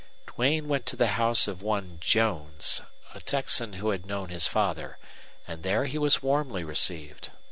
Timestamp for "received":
6.63-7.29